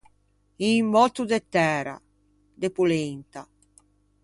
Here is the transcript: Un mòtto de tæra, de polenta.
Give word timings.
Un 0.69 0.79
mòtto 0.93 1.21
de 1.31 1.39
tæra, 1.53 1.95
de 2.61 2.67
polenta. 2.75 3.41